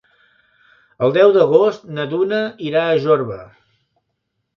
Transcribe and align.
El 1.07 1.11
deu 1.17 1.33
d'agost 1.35 1.85
na 1.97 2.05
Duna 2.13 2.39
irà 2.71 2.87
a 2.87 2.97
Jorba. 3.05 3.37